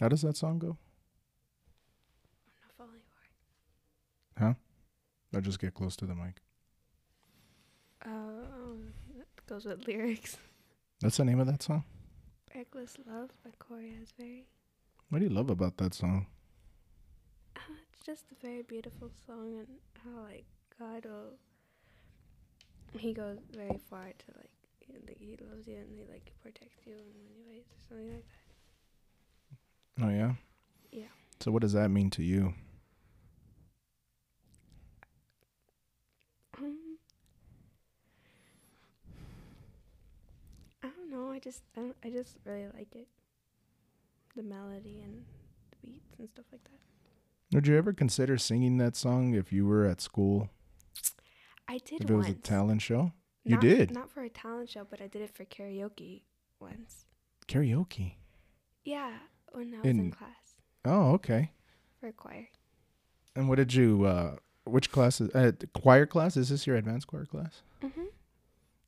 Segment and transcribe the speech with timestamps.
[0.00, 0.78] How does that song go?
[2.48, 3.02] I'm not falling
[4.34, 4.54] for Huh?
[5.34, 6.40] Or just get close to the mic.
[8.02, 8.08] it.
[8.08, 10.38] Uh, it goes with lyrics.
[11.02, 11.84] That's the name of that song.
[12.54, 14.46] Reckless Love by Cory Asbury.
[15.10, 16.26] What do you love about that song?
[17.56, 17.60] Uh,
[17.92, 19.68] it's just a very beautiful song and
[20.02, 20.46] how like
[20.78, 21.34] God will
[22.98, 24.50] he goes very far to like
[24.86, 27.78] you know, like, he loves you and he like protects you in many ways or
[27.88, 28.39] something like that.
[30.02, 30.32] Oh yeah.
[30.92, 31.04] Yeah.
[31.40, 32.54] So what does that mean to you?
[36.58, 36.98] Um,
[40.82, 41.30] I don't know.
[41.30, 43.08] I just I, don't, I just really like it.
[44.36, 45.24] The melody and
[45.70, 46.70] the beats and stuff like that.
[47.54, 50.48] Would you ever consider singing that song if you were at school?
[51.68, 53.12] I did if it was a talent show?
[53.44, 53.90] You Not- did?
[53.92, 56.22] Not for a talent show, but I did it for karaoke
[56.60, 57.04] once.
[57.48, 58.14] Karaoke.
[58.84, 59.12] Yeah,
[59.52, 61.50] when I was in, In- class Oh, okay.
[62.00, 62.48] for choir.
[63.36, 66.36] And what did you uh which class is uh, choir class?
[66.36, 67.62] Is this your advanced choir class?
[67.82, 68.04] hmm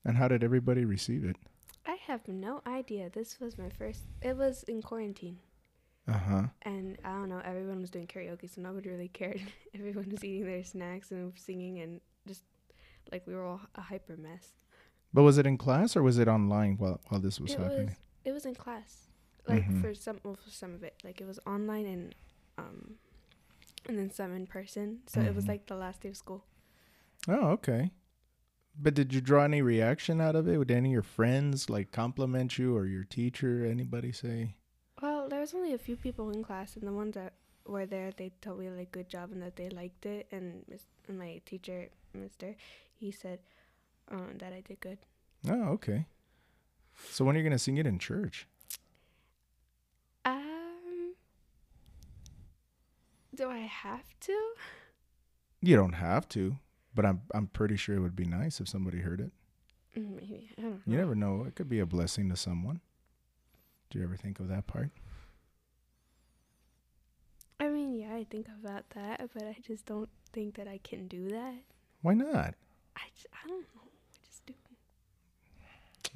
[0.05, 1.37] And how did everybody receive it?
[1.87, 3.11] I have no idea.
[3.11, 4.03] This was my first.
[4.21, 5.39] It was in quarantine,
[6.07, 6.45] Uh-huh.
[6.63, 7.41] and I don't know.
[7.45, 9.41] Everyone was doing karaoke, so nobody really cared.
[9.75, 12.43] everyone was eating their snacks and singing, and just
[13.11, 14.53] like we were all a hyper mess.
[15.13, 17.87] But was it in class or was it online while while this was it happening?
[17.87, 17.97] was.
[18.25, 19.09] It was in class,
[19.47, 19.81] like Mhm.
[19.81, 20.95] for some well, for some of it.
[21.05, 22.15] Like it was online and
[22.59, 22.95] um,
[23.87, 25.01] and then some in person.
[25.07, 25.49] So it was Mhm.
[25.49, 26.45] like the last day of school.
[27.29, 27.91] Oh, okay.
[28.79, 30.57] But did you draw any reaction out of it?
[30.57, 33.65] Would any of your friends like compliment you or your teacher?
[33.67, 34.55] Anybody say?
[35.01, 37.35] Well, there was only a few people in class, and the ones that
[37.67, 40.27] were there, they told me like good job and that they liked it.
[40.33, 42.57] And, mis- and my teacher, Mister,
[42.95, 43.41] he said
[44.11, 44.99] um, that I did good.
[45.49, 46.07] Oh, okay.
[47.11, 48.47] So when are you gonna sing it in church?
[53.43, 54.39] Do I have to?
[55.61, 56.57] You don't have to,
[56.95, 59.33] but I'm I'm pretty sure it would be nice if somebody heard it.
[59.99, 60.81] Mm, Maybe I don't know.
[60.87, 62.81] You never know; it could be a blessing to someone.
[63.91, 64.91] Do you ever think of that part?
[67.61, 71.07] I mean, yeah, I think about that, but I just don't think that I can
[71.07, 71.55] do that.
[72.01, 72.55] Why not?
[72.97, 73.83] I just, I don't know.
[73.85, 74.55] I just do.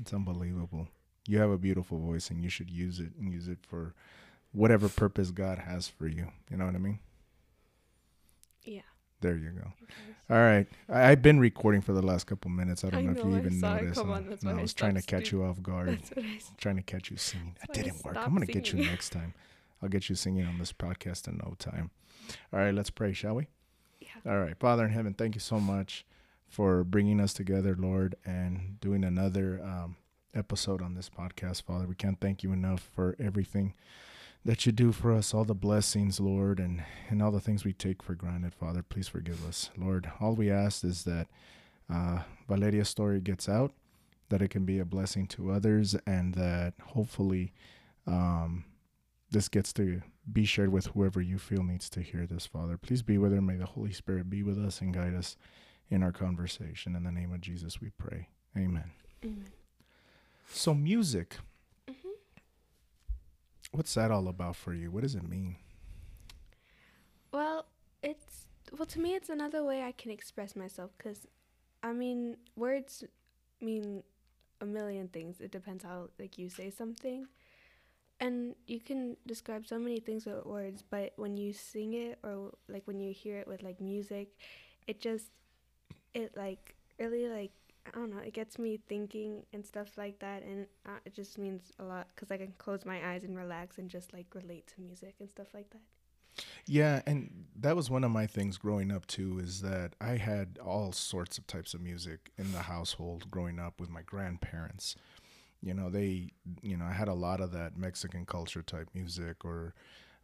[0.00, 0.88] It's unbelievable.
[1.28, 3.94] You have a beautiful voice, and you should use it and use it for
[4.52, 6.28] whatever purpose God has for you.
[6.50, 6.98] You know what I mean?
[8.66, 8.82] Yeah.
[9.20, 9.72] There you go.
[10.28, 10.66] All right.
[10.88, 12.84] I, I've been recording for the last couple minutes.
[12.84, 13.98] I don't I know, if you even noticed.
[13.98, 15.88] on, I I was trying to catch you off guard.
[15.88, 16.36] That's what I.
[16.36, 17.56] s- trying to catch you singing.
[17.60, 18.16] That That's why I didn't work.
[18.18, 19.32] I'm gonna get you next time.
[19.82, 21.90] I'll get you singing on this podcast in no time.
[22.52, 23.46] All right, let's pray, shall we?
[24.00, 24.08] Yeah.
[24.26, 26.04] All right, Father in heaven, thank you so much
[26.48, 29.96] for bringing us together, Lord, and doing another um,
[30.34, 31.86] episode on this podcast, Father.
[31.86, 33.74] We can't thank you enough for everything
[34.46, 37.72] that you do for us, all the blessings, Lord, and and all the things we
[37.72, 38.82] take for granted, Father.
[38.82, 40.10] Please forgive us, Lord.
[40.20, 41.26] All we ask is that
[41.92, 43.72] uh, Valeria's story gets out,
[44.28, 47.52] that it can be a blessing to others, and that hopefully
[48.06, 48.64] um,
[49.32, 50.00] this gets to
[50.32, 52.76] be shared with whoever you feel needs to hear this, Father.
[52.76, 53.42] Please be with her.
[53.42, 55.36] May the Holy Spirit be with us and guide us
[55.90, 56.94] in our conversation.
[56.94, 58.28] In the name of Jesus, we pray.
[58.56, 58.92] Amen.
[59.24, 59.48] Amen.
[60.48, 61.38] So, music,
[63.72, 64.90] what's that all about for you?
[64.90, 65.56] What does it mean?
[67.32, 67.66] Well,
[68.02, 68.46] it's
[68.76, 71.26] well to me it's another way I can express myself cuz
[71.82, 73.04] I mean, words
[73.60, 74.02] mean
[74.60, 75.40] a million things.
[75.40, 77.26] It depends how like you say something.
[78.18, 82.52] And you can describe so many things with words, but when you sing it or
[82.66, 84.28] like when you hear it with like music,
[84.86, 85.26] it just
[86.14, 87.52] it like really like
[87.86, 91.38] I don't know, it gets me thinking and stuff like that and uh, it just
[91.38, 94.66] means a lot cuz I can close my eyes and relax and just like relate
[94.74, 95.82] to music and stuff like that.
[96.66, 100.58] Yeah, and that was one of my things growing up too is that I had
[100.64, 104.96] all sorts of types of music in the household growing up with my grandparents.
[105.62, 109.44] You know, they, you know, I had a lot of that Mexican culture type music
[109.44, 109.74] or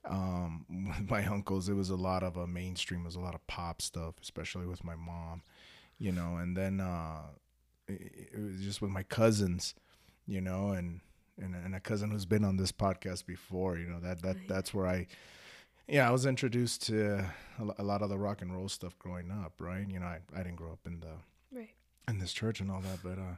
[0.05, 3.35] um with my uncles it was a lot of a mainstream, it was a lot
[3.35, 5.43] of pop stuff, especially with my mom,
[5.99, 7.23] you know, and then uh
[7.89, 9.75] it, was just with my cousins,
[10.27, 11.01] you know, and
[11.41, 14.41] and and a cousin who's been on this podcast before, you know, that that Oh,
[14.41, 14.47] yeah.
[14.49, 15.07] that's where I
[15.89, 17.25] yeah, I was introduced to
[17.79, 19.87] a lot of the rock and roll stuff growing up, right?
[19.89, 21.15] You know, I, I didn't grow up in the
[21.55, 21.75] Right.
[22.09, 23.37] in this church and all that, but uh,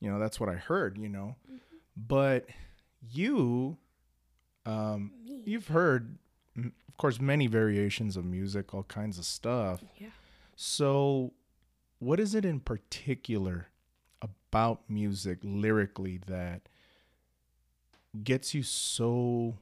[0.00, 1.34] you know, that's what I heard, you know.
[1.50, 1.58] Mhm.
[1.96, 2.46] But
[3.10, 3.76] you,
[4.66, 5.42] um, Me.
[5.46, 6.18] you've heard,
[6.56, 9.82] of course, many variations of music, all kinds of stuff.
[9.98, 10.08] Yeah.
[10.56, 11.32] So,
[11.98, 13.66] what is it in particular
[14.50, 16.62] about music lyrically that
[18.24, 19.54] gets you so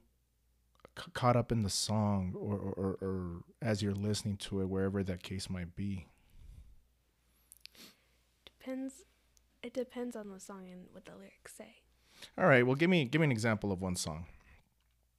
[0.98, 3.30] c- caught up in the song or, or, or, or
[3.60, 6.06] as you're listening to it, wherever that case might be?
[8.46, 9.04] Depends.
[9.62, 11.76] It depends on the song and what the lyrics say.
[12.38, 12.64] All right.
[12.66, 14.24] Well, give me give me an example of one song.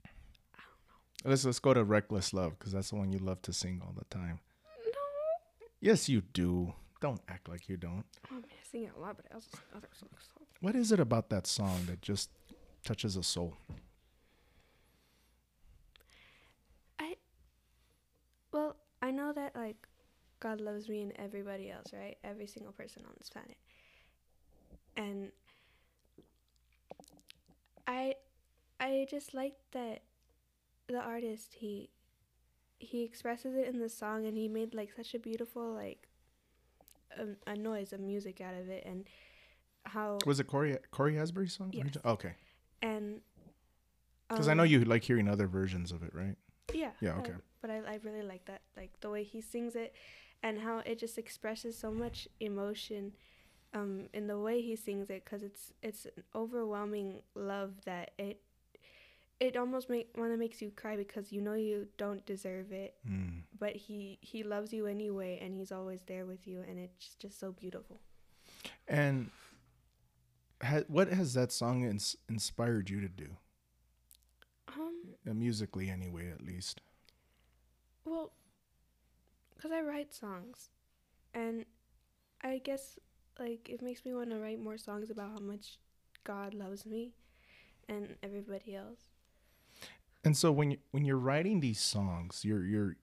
[0.03, 0.09] I
[0.57, 1.29] don't know.
[1.29, 3.93] Let's let's go to "Reckless Love" because that's the one you love to sing all
[3.97, 4.39] the time.
[4.85, 4.91] No.
[5.79, 6.73] Yes, you do.
[7.01, 8.03] Don't act like you don't.
[8.29, 10.29] Oh man, I sing it a lot, but I also sing other songs.
[10.33, 10.41] So.
[10.59, 12.29] What is it about that song that just
[12.83, 13.55] touches a soul?
[16.99, 17.15] I,
[18.51, 19.87] well, I know that like
[20.41, 22.17] God loves me and everybody else, right?
[22.23, 23.57] Every single person on this planet.
[24.97, 25.31] And
[27.87, 28.15] I
[28.79, 30.01] I just like that
[30.87, 31.89] the artist he
[32.77, 36.08] he expresses it in the song and he made like such a beautiful like
[37.17, 39.05] a, a noise, a music out of it and
[39.85, 41.71] how Was it Cory Cory Asbury's song?
[41.73, 41.87] Yes.
[42.05, 42.33] Okay.
[42.81, 43.21] and
[44.27, 46.35] Because I know um, you like hearing other versions of it, right?
[46.73, 46.91] Yeah.
[47.01, 47.33] Yeah, okay.
[47.61, 49.95] but I, I really like that, like the way he sings it,
[50.43, 53.13] and how it just expresses so much emotion,
[53.73, 58.41] um, in the way he sings it, cause it's it's an overwhelming love that it,
[59.39, 63.43] it almost make wanna makes you cry because you know you don't deserve it, Mm.
[63.57, 67.39] but he he loves you anyway, and he's always there with you, and it's just
[67.39, 68.01] so beautiful.
[68.87, 69.31] And
[70.61, 73.37] ha- what has that song ins- inspired you to do?
[74.67, 76.81] Um, Uh, musically, anyway, at least.
[78.05, 78.31] Well,
[79.55, 80.69] because I write songs,
[81.33, 81.65] and
[82.41, 82.99] I guess
[83.39, 85.79] like it makes me want to write more songs about how much
[86.23, 87.13] God loves me
[87.87, 89.08] and everybody else.
[90.23, 92.95] And so when you, when you're writing these songs, you're you're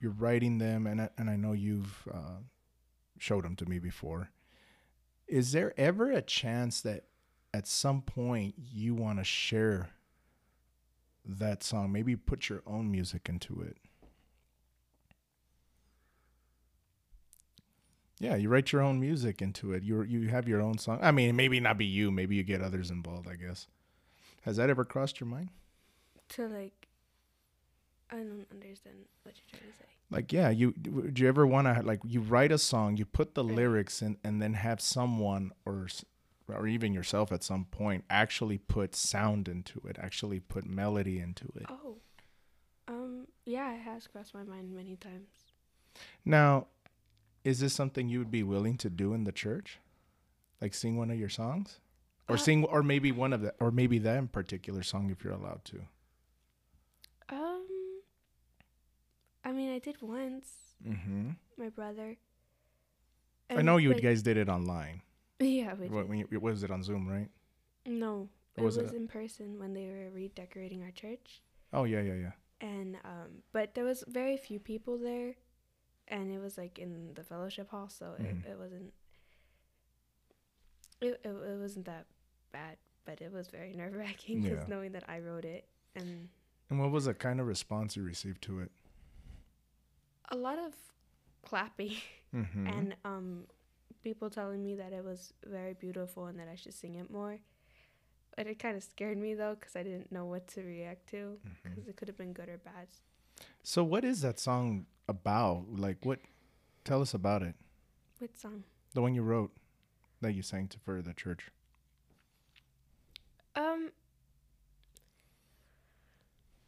[0.00, 2.40] you're writing them, and I, and I know you've uh,
[3.18, 4.30] showed them to me before.
[5.26, 7.04] Is there ever a chance that
[7.52, 9.90] at some point you want to share
[11.24, 11.92] that song?
[11.92, 13.76] Maybe put your own music into it.
[18.20, 19.82] Yeah, you write your own music into it.
[19.82, 20.98] You you have your own song.
[21.00, 22.10] I mean, maybe not be you.
[22.10, 23.28] Maybe you get others involved.
[23.28, 23.68] I guess.
[24.42, 25.50] Has that ever crossed your mind?
[26.30, 26.88] To like,
[28.10, 29.84] I don't understand what you're trying to say.
[30.10, 33.34] like yeah you do you ever want to like you write a song you put
[33.34, 33.56] the Right.
[33.56, 35.86] lyrics in and then have someone or
[36.48, 41.44] or even yourself at some point actually put sound into it actually put melody into
[41.56, 41.96] it Oh,
[42.88, 45.28] um, yeah, it has crossed my mind many times.
[46.24, 46.66] now
[47.44, 49.78] is this something you would be willing to do in the church
[50.60, 51.80] like sing one of your songs
[52.28, 55.22] or Uh, sing or maybe one of the or maybe that in particular song if
[55.22, 55.82] you're allowed to
[57.30, 57.66] Um,
[59.78, 60.48] I did once.
[60.84, 61.30] mm-hmm.
[61.56, 62.16] My brother.
[63.48, 65.02] i know you like- guys did it online
[65.38, 67.30] Yeah, we What- when you, was it on zoom right
[67.86, 71.42] No, Or it was was, it- in person when they were redecorating our church,
[71.72, 75.36] oh yeah yeah yeah and um, but there was very few people there,
[76.08, 78.26] and it was like in the fellowship hall, so Mhm.
[78.44, 78.92] it, it wasn't.
[81.00, 82.06] It, it it wasn't that
[82.50, 84.54] bad, but it was very nerve wracking Yeah.
[84.56, 86.28] just knowing that I wrote it, and
[86.68, 88.72] and what was the kind of response you received to it
[90.28, 90.74] a lot of
[91.42, 91.94] clapping
[92.34, 92.66] mm-hmm.
[92.66, 93.44] and um,
[94.02, 97.38] people telling me that it was very beautiful and that I should sing it more.
[98.36, 101.38] But it kind of scared me though, because I didn't know what to react to.
[101.64, 102.86] Because it could have been good or bad.
[103.62, 105.64] So what is that song about?
[105.74, 106.20] Like what
[106.84, 107.54] tell us about it.
[108.18, 108.64] What song?
[108.94, 109.52] The one you wrote
[110.20, 111.50] that you sang to for the church.
[113.54, 113.90] Um,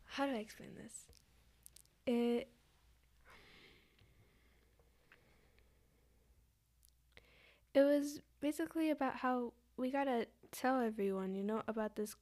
[0.07, 0.93] how do I explain this?
[2.07, 2.49] It.
[8.01, 12.17] Was basically about how we gotta tell everyone, you know, about this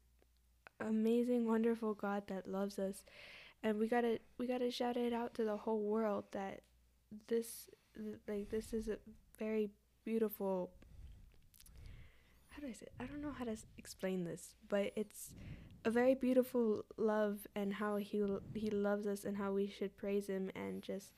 [0.80, 3.04] amazing, wonderful God that loves us,
[3.62, 6.61] and we gotta we gotta shout it out to the whole world that
[7.28, 8.99] this th- like this is a
[9.38, 9.70] very
[10.04, 10.70] beautiful
[12.50, 12.87] how do I say?
[12.87, 12.92] it?
[12.99, 15.30] I don't know how to s- explain this, but it's
[15.85, 18.23] a very beautiful love and how he
[18.54, 21.12] he loves us and how we should praise him and just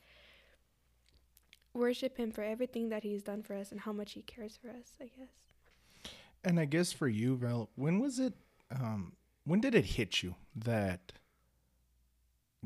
[1.75, 4.69] worship him for everything that he's done for us and how much he cares for
[4.69, 4.95] us.
[5.01, 6.13] I guess.
[6.45, 8.35] And I guess for you, Val, when was it
[8.71, 9.13] um
[9.45, 11.13] when did it hit you that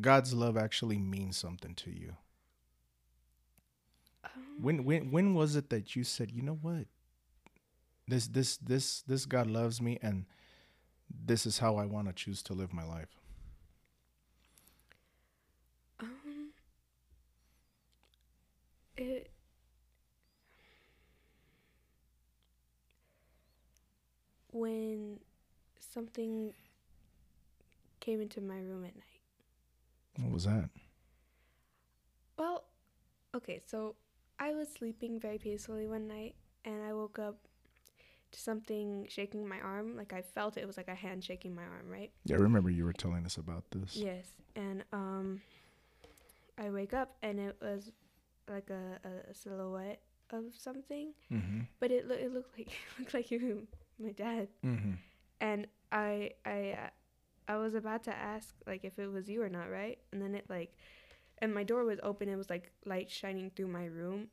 [0.01, 2.17] God's love actually means something to you?
[4.25, 4.31] Um,
[4.61, 6.87] When when when was it that you said, "You know what?
[8.09, 10.27] This this this this God loves me and
[11.09, 13.21] this is how I want to choose to live my life."
[18.97, 19.31] It.
[24.53, 25.19] When
[25.79, 26.53] something
[28.01, 29.05] came into my room at night.
[30.21, 30.69] What was that?
[32.37, 32.65] Well,
[33.35, 33.95] okay, so
[34.39, 36.35] I was sleeping very peacefully one night
[36.65, 37.37] and I woke up
[38.33, 39.97] to something shaking my arm.
[39.97, 42.11] Like I felt it, it was like a hand shaking my arm, right?
[42.25, 43.97] Yeah, I remember you were telling us about this.
[43.97, 44.27] Yes.
[44.57, 45.41] And um
[46.59, 47.91] I wake up and it was
[48.49, 48.99] like a,
[49.31, 51.61] a silhouette of something, Mm-hmm.
[51.81, 53.67] but it loo- it looked like it looked like you,
[53.99, 54.49] my dad.
[54.65, 54.93] Mm-hmm.
[55.41, 59.49] And I I uh, I was about to ask like if it was you or
[59.49, 59.99] not, right?
[60.13, 60.75] And then it like
[61.39, 64.29] and my door was open, it was like light shining through my room.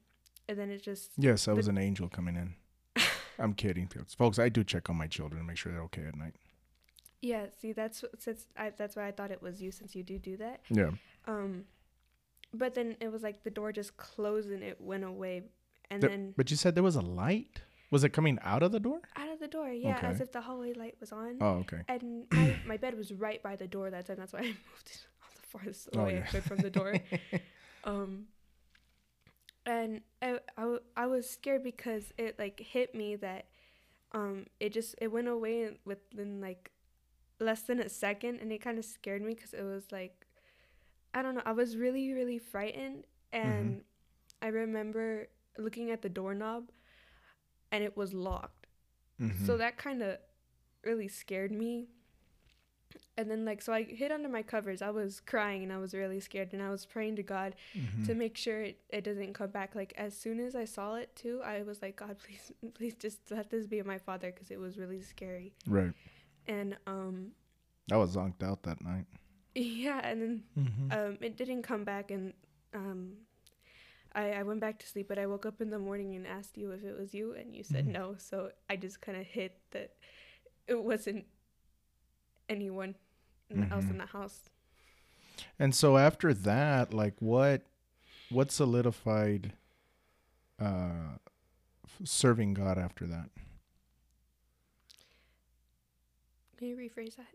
[0.48, 2.56] And then it just Yes, I was an angel coming in.
[3.40, 4.40] I'm kidding, folks.
[4.40, 6.36] I do check on my children, to make sure they're okay at night.
[7.22, 10.18] Yeah, see, that's since I, that's why I thought it was you, since you do
[10.20, 10.62] do that.
[10.70, 10.92] Yeah.
[11.28, 11.66] Um,
[12.54, 15.44] but then it was like the door just closed and it went away,
[15.90, 17.62] and There- then But you said there was a light.
[17.92, 19.02] Was it coming out of the door?
[19.18, 20.08] out of the door, yeah, okay.
[20.08, 21.38] as if the hallway light was on.
[21.42, 21.82] Oh, okay.
[21.90, 24.16] And my, my bed was right by the door that time.
[24.18, 26.24] That's why I moved it on the farthest Oh, away yeah.
[26.26, 26.96] I could from the door.
[27.84, 28.28] um,
[29.66, 33.46] and I, I, I was scared because it like hit me that
[34.14, 36.72] um it just it went away within like
[37.40, 40.26] less than a second and it kind of scared me because it was like
[41.14, 43.84] I don't know I was really really frightened and
[44.42, 45.28] I remember
[45.58, 46.70] looking at the doorknob
[47.72, 48.68] and it was locked
[49.20, 49.46] Mhm.
[49.46, 50.18] so that kind of
[50.84, 51.90] really scared me.
[53.18, 54.82] And then, like, so I hid under my covers.
[54.82, 56.54] I was crying and I was really scared.
[56.54, 58.06] And I was praying to God Mhm.
[58.08, 59.76] to make sure it, it doesn't come back.
[59.76, 63.30] Like, as soon as I saw it, too, I was like, God, please, please just
[63.30, 65.54] let this be my father because it was really scary.
[65.68, 65.94] right.
[66.48, 67.32] And, um,
[67.92, 69.06] I was zonked out that night.
[69.56, 70.00] Yeah.
[70.04, 70.92] And then Mm-hmm.
[70.92, 72.12] um, it didn't come back.
[72.12, 72.34] And,
[72.74, 73.14] um,
[74.14, 76.58] I, I went back to sleep, but I woke up in the morning and asked
[76.58, 77.92] you if it was you, and you said Mhm.
[77.94, 78.16] no.
[78.18, 79.94] So I just kind of hit that
[80.68, 81.26] it wasn't
[82.50, 82.96] anyone
[83.50, 84.50] in- else in the house.
[85.58, 87.62] And so after that, like what
[88.30, 89.54] what solidified
[90.60, 91.18] uh
[92.04, 93.30] serving God after that?
[96.58, 97.28] Can you rephrase that?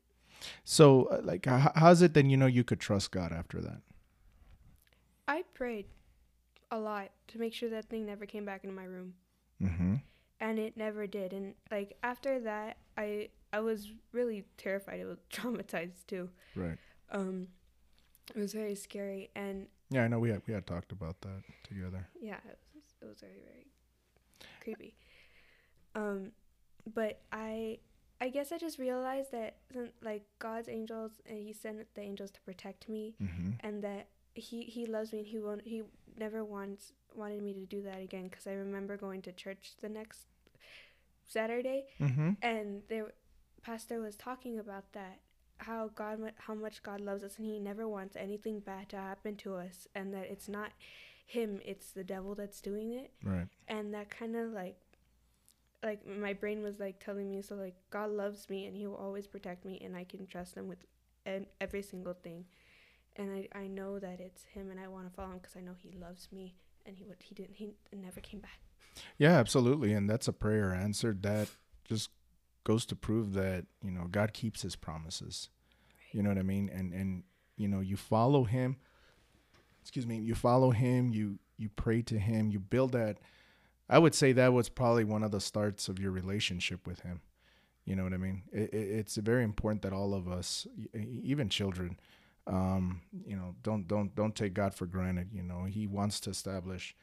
[0.64, 3.80] So uh, like how's it then you know you could trust God after that?
[5.28, 5.86] I prayed
[6.70, 9.14] a lot to make sure that thing never came back into my room,
[9.62, 10.02] Mhm.
[10.40, 11.32] and it never did.
[11.32, 15.00] And like after that, I I was really terrified.
[15.00, 16.30] It was traumatized too.
[16.54, 16.78] Right.
[17.10, 17.48] Um,
[18.34, 21.42] it was very scary, and Yeah, I know we had we had talked about that
[21.64, 22.08] together.
[22.20, 23.66] yeah, it was it was very very
[24.60, 24.94] creepy.
[25.94, 26.32] Um,
[26.94, 27.78] but I
[28.20, 29.56] I guess I just realized that
[30.02, 33.56] like God's angels and He sent the angels to protect me, Mhm.
[33.60, 35.82] and that He He loves me and He won't He
[36.16, 39.88] never wants wanted me to do that again because I remember going to church the
[39.88, 40.26] next
[41.24, 42.36] Saturday Mhm.
[42.42, 43.12] and the
[43.62, 45.20] pastor was talking about that
[45.58, 49.34] how god how much god loves us and he never wants anything bad to happen
[49.36, 50.70] to us and that it's not
[51.26, 53.48] him it's the devil that's doing it Right.
[53.66, 54.76] and that kind of like
[55.86, 58.96] like my brain was like telling me so like god loves me and he will
[58.96, 60.84] always protect me and i can trust him with
[61.24, 62.44] en- every single thing
[63.16, 65.60] and i, I know that it's him and i want to follow him because i
[65.60, 68.60] know he loves me and he would he didn't he never came back
[69.18, 69.92] Yeah, absolutely.
[69.92, 71.48] And that's a prayer answered that
[71.84, 72.10] just
[72.64, 75.50] goes to prove that, you know, God keeps his promises.
[76.12, 76.70] You know what I mean?
[76.72, 77.22] And and
[77.56, 78.76] you know, you follow him.
[79.82, 83.18] Excuse me, you follow him, you you pray to him, you build that
[83.88, 87.20] I would say that was probably one of the starts of your relationship with him.
[87.84, 88.42] You know what I mean?
[88.52, 91.98] It, it, it's very important that all of us, even children,
[92.48, 95.30] um, you know, don't don't don't take God for granted.
[95.32, 96.96] You know, He wants to establish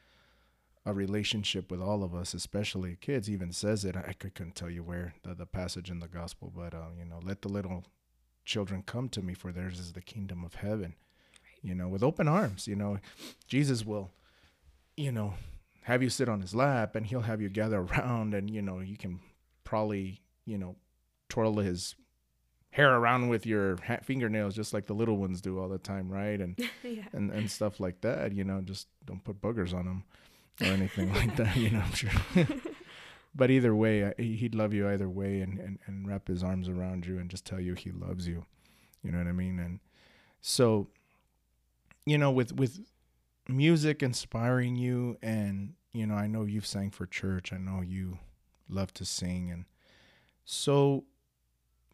[0.86, 3.30] a relationship with all of us, especially kids.
[3.30, 3.96] Even says it.
[3.96, 7.20] I couldn't tell you where the, the passage in the gospel, but uh, you know,
[7.22, 7.84] let the little
[8.44, 10.94] children come to me, for theirs is the kingdom of heaven.
[11.62, 12.66] You know, with open arms.
[12.66, 12.98] You know,
[13.48, 14.10] Jesus will,
[14.98, 15.34] you know,
[15.84, 18.80] have you sit on his lap, and he'll have you gather around, and you know,
[18.80, 19.20] you can
[19.64, 20.76] probably, you know,
[21.28, 21.94] twirl his
[22.70, 26.40] hair around with your fingernails, just like the little ones do all the time, right?
[26.40, 28.32] And yeah and and stuff like that.
[28.32, 30.04] You know, just don't put boogers on them
[30.60, 31.56] or anything like that.
[31.56, 32.10] You know, I'm sure.
[33.34, 36.42] but either way, uh, he- he'd love you either way, and, and and wrap his
[36.42, 38.44] arms around you and just tell you he loves you.
[39.02, 39.58] You know what I mean?
[39.58, 39.80] And
[40.40, 40.88] so,
[42.06, 42.80] you know, with with
[43.48, 47.52] music inspiring you, and you know, I know you've sang for church.
[47.52, 48.18] I know you
[48.68, 49.64] love to sing, and
[50.44, 51.04] so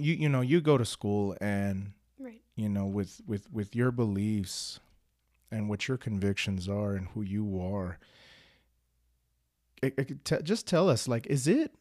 [0.00, 3.90] you you know you go to school and right you know with with with your
[3.90, 4.80] beliefs
[5.50, 7.98] and what your convictions are and who you are
[9.82, 11.74] it, it, t- just tell us like is it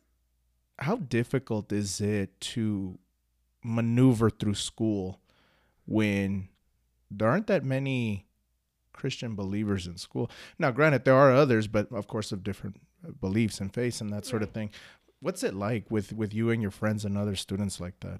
[0.80, 2.98] how difficult is it to
[3.64, 5.20] maneuver through school
[5.86, 6.48] when
[7.12, 8.26] there aren't that many
[9.00, 10.30] Christian believers in school.
[10.60, 12.76] Now, granted, there are others, but of course, of different
[13.08, 14.70] uh, beliefs and faiths and that sort of thing.
[15.22, 18.20] What's it like with with you and your friends and other students like that?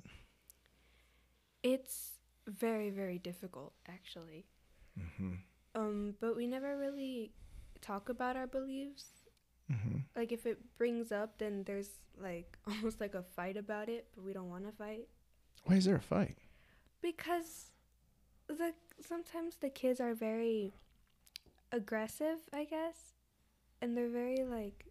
[1.64, 4.46] It's very very difficult actually.
[4.98, 5.34] Mm-hmm.
[5.76, 7.32] Um, but we never really
[7.82, 9.06] talk about our beliefs.
[9.72, 9.98] Mm-hmm.
[10.16, 14.24] Like if it brings up, then there's like almost like a fight about it, but
[14.26, 15.08] we don't want to fight
[15.66, 16.38] Why is there a fight?
[17.02, 17.72] because
[18.58, 18.74] the
[19.06, 20.74] sometimes the kids are very
[21.72, 23.14] aggressive, I guess,
[23.82, 24.86] and they're very like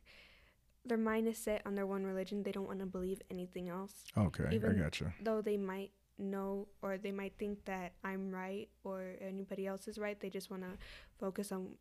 [0.85, 2.43] their mind is set on their one religion.
[2.43, 5.13] They don't want to believe anything else, Okay, Even- I gotcha.
[5.23, 9.99] though they might know or they might think that I'm right or anybody else is
[9.99, 10.19] right.
[10.19, 10.71] They just want to
[11.19, 11.75] focus on.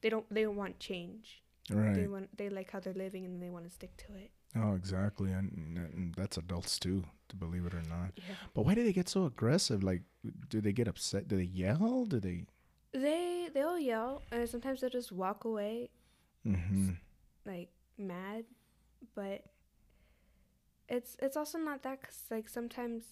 [0.00, 0.26] They don't.
[0.34, 1.42] They don't want change.
[1.70, 1.94] Right.
[1.94, 2.36] They want.
[2.36, 4.30] They like how they're living and they want to stick to it.
[4.54, 5.32] Oh, exactly.
[5.32, 8.12] And, and that's adults too, to believe it or not.
[8.16, 8.34] Yeah.
[8.54, 9.82] But why do they get so aggressive?
[9.82, 10.02] Like,
[10.50, 11.28] do they get upset?
[11.28, 12.04] Do they yell?
[12.04, 12.44] Do they?
[12.92, 15.88] They they'll yell and sometimes they'll just walk away
[16.46, 16.90] Mm-hmm.
[17.46, 18.44] like mad,
[19.14, 19.44] but
[20.88, 23.04] it's it's also not that because like sometimes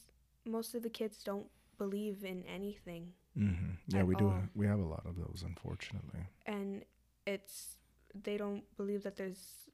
[0.44, 1.46] most of the kids don't
[1.78, 3.74] believe in anything Mm-hmm.
[3.96, 4.26] Yeah, we do.
[4.26, 4.42] all.
[4.56, 6.26] We have a lot of those, unfortunately.
[6.46, 6.84] and
[7.26, 7.76] it's
[8.24, 9.70] they don't believe that there's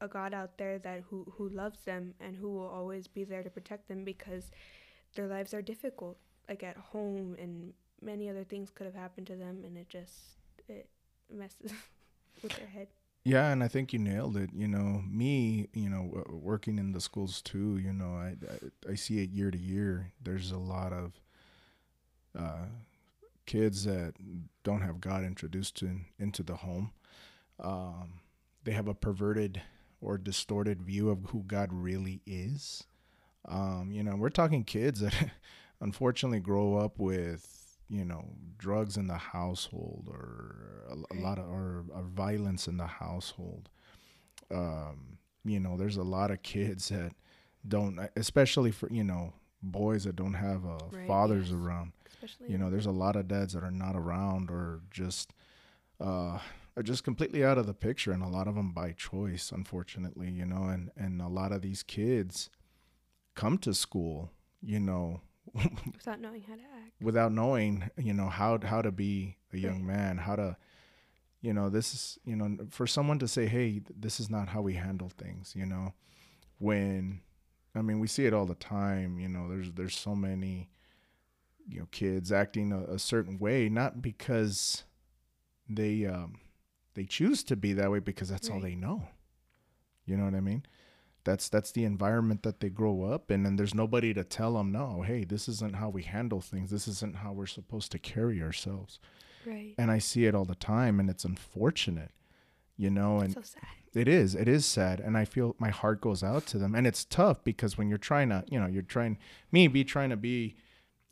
[0.00, 3.42] a God out there that who who loves them and who will always be there
[3.42, 4.50] to protect them because
[5.14, 7.72] their lives are difficult like at home and
[8.02, 10.12] many other things could have happened to them and it just
[10.68, 10.88] it
[11.32, 11.72] messes
[12.42, 12.88] with their head.
[13.24, 14.50] Yeah, and I think you nailed it.
[14.52, 17.76] You know, me, you know, working in the schools too.
[17.78, 18.36] You know, I
[18.88, 20.12] I, I see it year to year.
[20.22, 21.20] There's a lot of
[22.38, 22.66] uh,
[23.46, 24.14] kids that
[24.62, 26.92] don't have God introduced in, into the home.
[27.58, 28.20] Um,
[28.64, 29.62] they have a perverted
[30.00, 32.84] or distorted view of who God really is.
[33.48, 35.14] Um, you know, we're talking kids that
[35.80, 38.24] unfortunately grow up with you know
[38.58, 40.56] drugs in the household or
[40.90, 43.68] a, a lot of or, or violence in the household.
[44.50, 47.12] Um, you know, there's a lot of kids that
[47.66, 49.32] don't, especially for you know
[49.62, 51.54] boys that don't have uh, Right, fathers yes.
[51.58, 55.32] around Especially you know there's a lot of dads that are not around or just
[56.00, 56.38] uh
[56.76, 60.30] are just completely out of the picture and a lot of them by choice unfortunately
[60.30, 62.50] you know and and a lot of these kids
[63.34, 64.30] come to school
[64.62, 65.20] you know
[65.94, 66.92] without knowing how to act.
[67.00, 69.96] without knowing you know how how to be a young Right.
[69.96, 70.56] man how to
[71.40, 74.60] you know this is you know for someone to say hey this is not how
[74.60, 75.94] we handle things you know
[76.58, 77.20] when
[77.74, 80.68] i mean we see it all the time you know there's there's so many
[81.68, 84.84] you know kids acting a, a certain way not because
[85.68, 86.38] they um
[86.96, 89.04] they choose to be that way because that's all they know
[90.04, 90.64] you know what i mean
[91.24, 94.72] that's that's the environment that they grow up in and there's nobody to tell them
[94.72, 98.42] no hey this isn't how we handle things this isn't how we're supposed to carry
[98.42, 98.98] ourselves
[99.46, 99.74] Right.
[99.78, 102.10] and i see it all the time and it's unfortunate
[102.76, 103.62] you know and so sad.
[103.94, 106.86] it is it is sad and i feel my heart goes out to them and
[106.86, 109.18] it's tough because when you're trying to you know you're trying
[109.52, 110.56] me be trying to be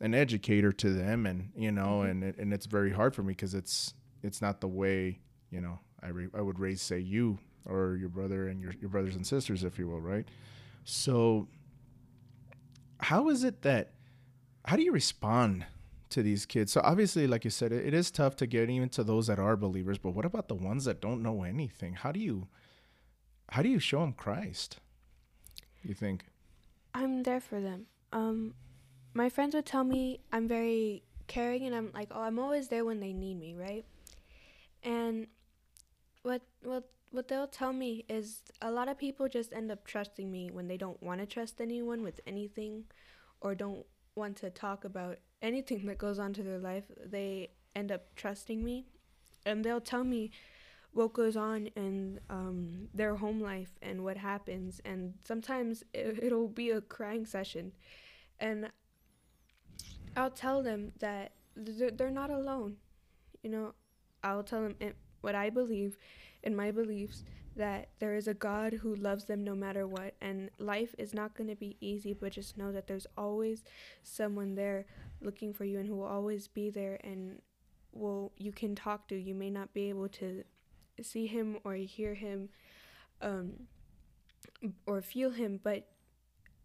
[0.01, 2.09] an educator to them and you know Mhm.
[2.11, 5.19] and it, and it's very hard for me because it's it's not the way
[5.55, 8.89] you know i re- i would raise say you or your brother and your your
[8.89, 10.27] brothers and sisters if you will right
[10.83, 11.47] so
[12.99, 13.91] how is it that
[14.65, 15.65] how do you respond
[16.09, 18.89] to these kids so obviously like you said it, it is tough to get even
[18.89, 22.11] to those that are believers but what about the ones that don't know anything how
[22.11, 22.47] do you
[23.49, 24.79] how do you show them christ
[25.83, 26.25] you think
[26.95, 27.87] I'm there for them.
[28.13, 28.53] Um,
[29.13, 32.85] my friends would tell me I'm very caring, and I'm like, oh, I'm always there
[32.85, 33.85] when they need me, right?
[34.81, 35.27] And
[36.25, 40.29] what what what they'll tell me is a lot of people just end up trusting
[40.29, 42.83] me when they don't want to trust anyone with anything,
[43.41, 43.85] or don't
[44.15, 46.85] want to talk about anything that goes on to their life.
[47.05, 48.87] They end up trusting me,
[49.45, 50.31] and they'll tell me
[50.93, 54.81] what goes on in um, their home life and what happens.
[54.83, 57.73] And sometimes it, it'll be a crying session.
[58.39, 58.71] And
[60.15, 62.77] I'll tell them that they're, not alone.
[63.43, 63.73] You know,
[64.23, 64.75] I'll tell them
[65.25, 65.97] what I believe
[66.43, 67.23] in my beliefs
[67.55, 70.13] that there is a God who loves them no matter what.
[70.21, 73.63] And life is not going to be easy, but just know that there's always
[74.03, 74.85] someone there
[75.21, 77.41] looking for you and who will always be there and
[77.91, 79.15] will you can talk to.
[79.15, 80.43] You may not be able to
[81.01, 82.49] see him or hear him
[83.21, 83.53] um,
[84.85, 85.87] or feel him, but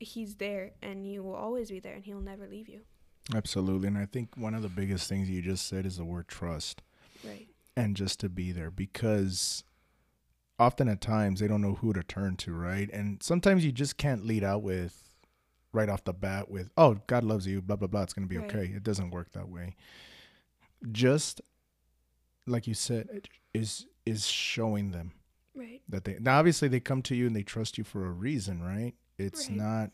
[0.01, 2.81] he's there and he will always be there and he'll never leave you.
[3.35, 6.27] absolutely and i think one of the biggest things you just said is the word
[6.27, 6.81] trust
[7.23, 7.49] Right.
[7.77, 9.65] And just to be there because
[10.59, 12.91] often at times they don't know who to turn to, right?
[12.93, 15.15] And sometimes you just can't lead out with
[15.73, 18.29] right off the bat with, "Oh, God loves you, blah blah blah, it's going to
[18.29, 18.51] be Right.
[18.55, 19.77] okay." It doesn't work that way.
[20.93, 21.41] just
[22.47, 25.13] like you said is is showing them
[25.55, 25.83] Right.
[25.89, 28.63] that they now obviously they come to you and they trust you for a reason
[28.63, 29.57] right it's Right.
[29.59, 29.91] not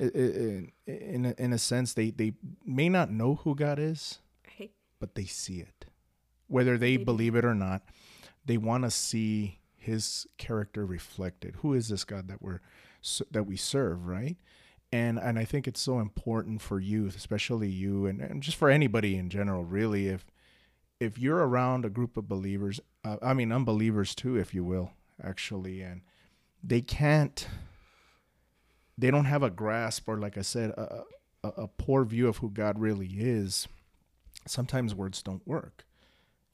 [0.00, 2.32] i- i- i- in a, in a sense they they
[2.64, 4.18] may not know who god is
[4.58, 4.72] Right.
[4.98, 5.85] but they see it
[6.48, 7.04] whether they They do.
[7.04, 7.82] believe it or not
[8.44, 11.56] they want to see his character reflected.
[11.56, 12.60] Who is this god that we're
[13.30, 14.36] that we serve right?
[14.92, 18.70] And and i think it's so important for youth especially you and, and just for
[18.70, 20.24] anybody in general really if
[21.00, 24.92] if you're around a group of believers uh, i mean unbelievers too if you will
[25.22, 26.02] actually and
[26.62, 27.48] they can't
[28.96, 31.02] they don't have a grasp or like i said a,
[31.42, 33.66] a, a poor view of who god really is.
[34.46, 35.84] Sometimes words don't work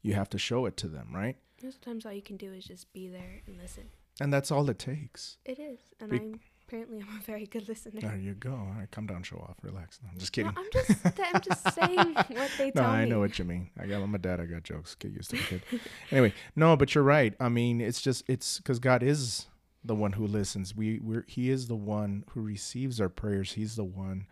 [0.02, 1.36] you have to show it to them right?
[1.60, 3.84] Sometimes all you can do is just be there and listen.
[4.20, 5.36] and that's all it takes.
[5.44, 8.00] It is, and Bec- I'm apparently I'm a very good listener.
[8.00, 8.50] there you go.
[8.52, 10.00] All right come down show off relax.
[10.02, 10.58] No, i'm just No, kidding.
[10.58, 13.10] I'm just I'm just saying what they no tell i me.
[13.10, 13.70] know what you mean.
[13.78, 14.94] I got i'm a dad i got jokes.
[14.96, 15.62] Get used to it kid.
[16.10, 17.34] Anyway no but you're right.
[17.38, 19.46] I mean it's just it's because god is
[19.84, 20.74] the one who listens.
[20.74, 23.52] We we're he is the one who receives our prayers.
[23.52, 24.26] He's the one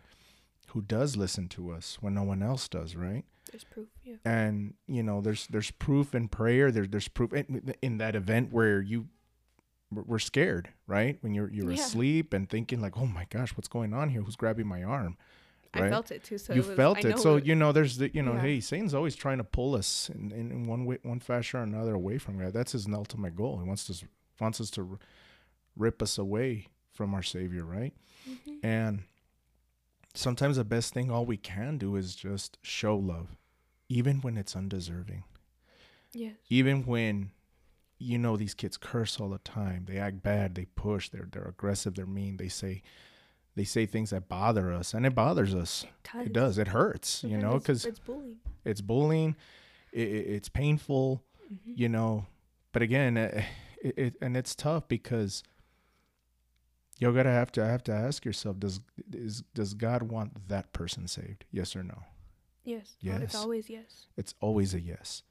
[0.69, 3.87] who does listen to us when no one else does right There's proof.
[4.03, 4.15] Yeah.
[4.25, 8.51] and you know there's there's proof in prayer there, there's proof in, in that event
[8.51, 9.07] where you
[9.91, 11.81] were scared right when you're you're Yeah.
[11.83, 15.17] asleep and thinking like oh my gosh what's going on here who's grabbing my arm
[15.73, 15.85] Right?
[15.85, 16.37] I felt it too.
[16.37, 18.41] So you it was, felt it so you know there's the you know Yeah.
[18.41, 21.63] hey satan's always trying to pull us in, in, in one way one fashion or
[21.63, 24.05] another away from god that's his ultimate goal he wants to
[24.39, 24.97] wants us to
[25.77, 27.93] rip us away from our savior right
[28.29, 28.59] Mhm.
[28.63, 29.03] and
[30.13, 33.35] sometimes the best thing all we can do is just show love
[33.91, 35.23] even when it's undeserving
[36.13, 36.35] Yes.
[36.49, 37.31] even when
[37.97, 41.43] you know these kids curse all the time they act bad they push they're they're
[41.55, 42.81] aggressive they're mean they say
[43.55, 47.23] they say things that bother us and it bothers us It it does it hurts
[47.23, 48.37] you know because it's bullying.
[48.65, 49.35] it's bullying
[49.93, 51.73] it, it, it's painful Mhm.
[51.75, 52.25] you know
[52.73, 53.43] but again uh,
[53.81, 55.43] it, it and it's tough because
[56.99, 58.79] you gotta have to have to ask yourself does
[59.13, 62.03] is does god want that person saved yes or no
[62.63, 62.95] Yes.
[63.07, 64.05] Oh, It's always yes.
[64.17, 65.23] it's always a yes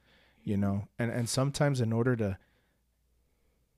[0.43, 2.39] you know and and sometimes in order to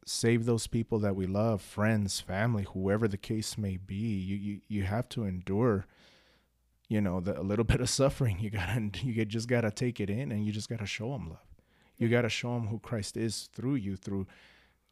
[0.05, 4.61] save those people that we love friends family whoever the case may be you you,
[4.69, 5.87] you have to endure
[6.89, 10.11] you know the, a little bit of suffering you gotta you just gotta take it
[10.11, 11.39] in and you just gotta show them love
[11.99, 14.27] you gotta show them who christ is through you through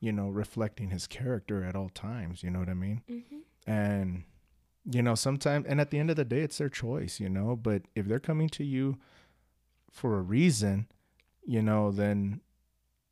[0.00, 3.70] you know reflecting his character at all times you know what i mean Mm-hmm.
[3.70, 4.24] and
[4.84, 7.54] you know sometimes and at the end of the day it's their choice you know
[7.56, 8.96] but if they're coming to you
[9.90, 10.86] for a reason
[11.44, 12.40] you know then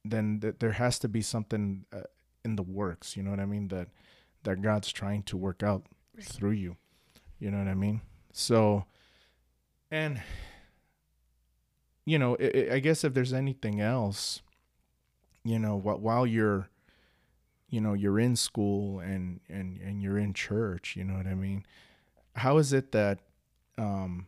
[0.04, 2.00] then th- there has to be something uh,
[2.44, 3.88] in the works you know what i mean that
[4.44, 5.84] that god's trying to work out
[6.16, 6.24] Right.
[6.24, 6.76] through you
[7.38, 8.00] you know what i mean
[8.32, 8.84] so
[9.90, 10.20] and
[12.04, 14.40] you know i i I guess if there's anything else
[15.44, 16.68] you know while you're
[17.68, 21.34] you know you're in school and and and you're in church you know what i
[21.34, 21.64] mean
[22.36, 23.20] how is it that
[23.76, 24.26] um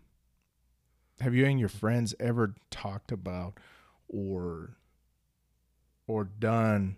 [1.21, 3.55] have you and your friends ever talked about
[4.09, 4.77] or
[6.07, 6.97] or done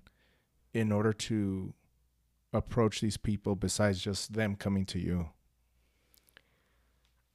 [0.72, 1.74] in order to
[2.52, 5.28] approach these people besides just them coming to you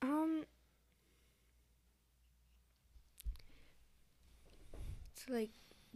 [0.01, 0.43] Um.
[5.25, 5.49] To like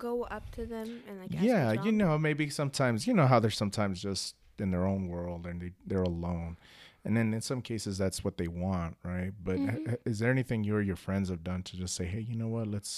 [0.07, 3.39] go up to them and like ask yeah you know maybe sometimes you know how
[3.41, 6.57] they're sometimes just in their own world and they, they're alone
[7.05, 9.97] and then in some cases that's what they want right but Mhm.
[10.11, 12.47] is there anything you or your friends have done to just say hey you know
[12.55, 12.93] what let's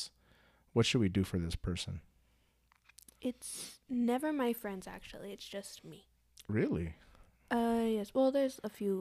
[0.75, 1.95] what should we do for this person
[3.29, 3.79] It's
[4.11, 5.29] never my friends actually.
[5.35, 5.99] It's just me.
[6.59, 6.87] really
[7.59, 8.07] Uh yes.
[8.15, 8.95] Well, there's a few.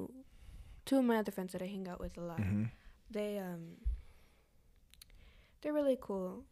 [0.86, 2.40] Two of my other friends that I hang out with a lot.
[2.42, 2.64] mm-hmm.
[3.16, 3.62] They um.
[5.60, 6.44] They're really cool.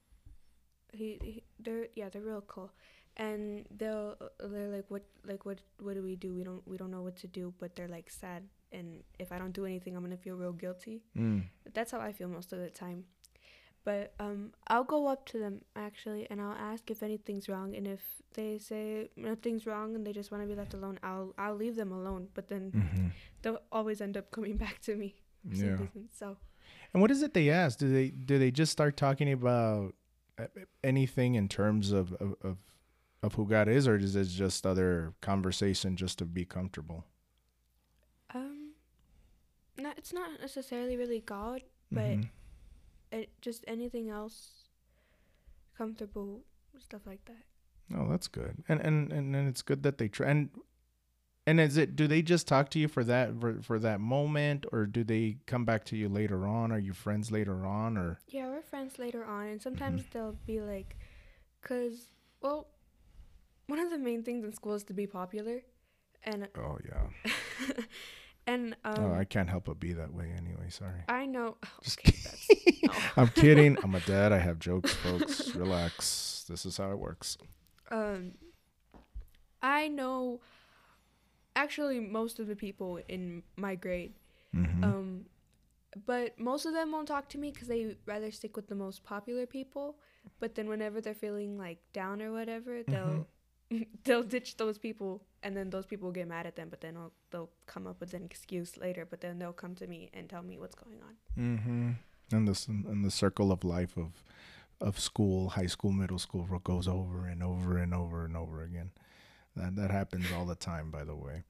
[0.93, 2.71] He, he they're yeah they're real cool,
[3.17, 6.91] and they'll they're like what like what what do we do we don't we don't
[6.91, 10.03] know what to do but they're like sad and if I don't do anything I'm
[10.03, 11.03] gonna feel real guilty.
[11.17, 11.43] mm.
[11.75, 13.05] That's how I feel most of the time.
[13.83, 17.75] But um, I'll go up to them actually, and I'll ask if anything's wrong.
[17.75, 18.01] And if
[18.35, 21.77] they say nothing's wrong and they just want to be left alone, I'll I'll leave
[21.77, 22.29] them alone.
[22.35, 23.07] But then Mm-hmm.
[23.43, 25.15] they'll always end up coming back to me
[25.49, 26.09] for some yeah reason.
[26.13, 26.37] So
[26.93, 27.79] And what is it they ask?
[27.79, 29.89] Do they do they just start talking about uh,
[30.83, 32.57] anything in terms of of of,
[33.23, 37.05] of who God is, or is it just other conversation just to be comfortable?
[38.35, 38.73] um,
[39.77, 42.29] not it's not necessarily really God, but Mhm.
[43.11, 44.69] it, just anything else,
[45.77, 46.45] comfortable
[46.79, 47.45] stuff like that.
[47.97, 48.63] Oh, that's good.
[48.69, 50.31] And and and, and it's good that they try.
[50.31, 50.51] And
[51.47, 51.97] And is it?
[51.97, 55.39] Do they just talk to you for that for, for that moment, or do they
[55.47, 56.71] come back to you later on?
[56.71, 58.21] Are you friends later on, or?
[58.29, 60.11] Yeah, we're friends later on, and sometimes Mm-hmm.
[60.19, 60.97] they'll be like,
[61.63, 62.11] "Cause,
[62.43, 62.69] well,
[63.67, 65.63] one of the main things in school is to be popular,
[66.23, 67.33] and Oh yeah.
[68.47, 70.69] and um, oh, I can't help but be that way anyway.
[70.69, 71.01] Sorry.
[71.09, 71.57] I know.
[71.83, 72.93] Just Okay, no.
[73.17, 73.77] I'm kidding.
[73.83, 74.33] I'm a dad.
[74.33, 75.55] I have jokes, folks.
[75.57, 76.45] Relax.
[76.49, 77.39] This is how it works.
[77.91, 78.33] um,
[79.63, 80.41] I know.
[81.63, 84.13] Actually, most of the people in my grade,
[84.57, 84.83] Mm-hmm.
[84.85, 85.27] um,
[86.07, 89.05] but most of them won't talk to me because they rather stick with the most
[89.05, 89.87] popular people.
[90.41, 93.27] But then whenever they're feeling like down or whatever, they'll
[94.05, 96.69] they'll ditch those people, and then those people get mad at them.
[96.69, 99.05] But then they'll, they'll come up with an excuse later.
[99.09, 101.15] But then they'll come to me and tell me what's going on.
[101.39, 101.91] Mm-hmm.
[102.37, 104.23] And this and the circle of life of
[104.81, 108.91] of school, high school, middle school goes over and over and over and over again.
[109.57, 111.43] That that happens all the time, by the way.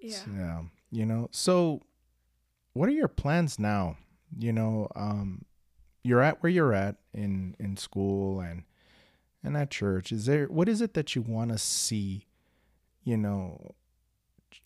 [0.00, 0.22] Yeah.
[0.34, 0.62] Yeah.
[0.90, 1.28] You know.
[1.32, 1.82] So,
[2.72, 3.96] what are your plans now?
[4.36, 5.44] You know, um,
[6.02, 8.64] you're at where you're at in in school and
[9.42, 10.12] and at church.
[10.12, 12.26] Is there what is it that you want to see?
[13.04, 13.74] You know,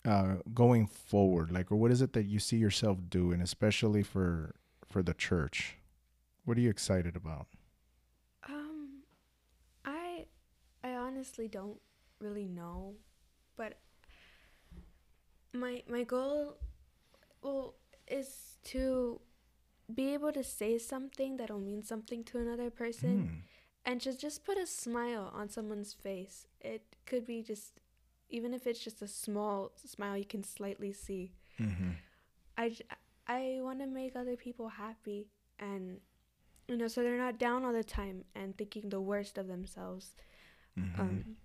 [0.05, 4.55] uh, going forward, like, or what is it that you see yourself doing, especially for
[4.85, 5.77] for the church?
[6.45, 7.47] What are you excited about?
[8.47, 9.03] Um,
[9.85, 10.25] I
[10.83, 11.79] I honestly don't
[12.19, 12.95] really know,
[13.55, 13.79] but
[15.53, 16.57] my my goal,
[17.41, 17.75] well,
[18.07, 19.19] is to
[19.93, 23.35] be able to say something that'll mean something to another person, Hmm.
[23.85, 26.47] and to just put a smile on someone's face.
[26.61, 27.79] It could be just,
[28.29, 31.33] even if it's just a small smile you can slightly see.
[31.59, 31.91] Mm-hmm.
[32.57, 32.75] I,
[33.27, 35.27] I want to make other people happy
[35.59, 35.99] and
[36.67, 40.15] you know so they're not down all the time and thinking the worst of themselves
[40.79, 41.01] Mm-hmm.
[41.01, 41.35] um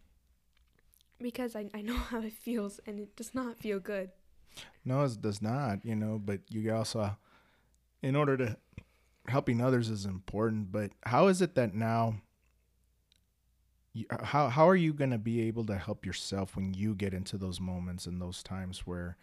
[1.21, 4.11] because I, I know how it feels and it does not feel good
[4.85, 7.17] No, it does not, you know, but you also,
[8.03, 8.57] in order to
[9.29, 12.17] helping others is important, but how is it that now,
[13.93, 16.95] you, uh, how, how are you going to be able to help yourself when you
[16.95, 19.17] get into those moments and those times where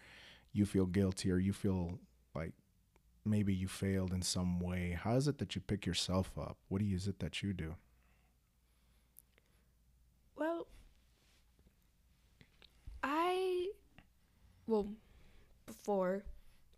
[0.53, 1.99] you feel guilty or you feel
[2.33, 2.53] like
[3.25, 4.97] maybe you failed in some way?
[5.01, 6.57] How is it that you pick yourself up?
[6.69, 7.75] What is it that you do?
[10.35, 10.67] well
[13.03, 13.69] i
[14.67, 14.87] well
[15.65, 16.23] before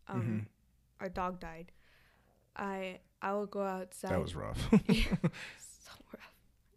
[0.08, 0.46] um Mhm.
[1.02, 1.72] our dog died
[2.56, 4.68] i i would go outside That was rough.
[4.88, 5.04] yeah,
[5.58, 6.34] so rough.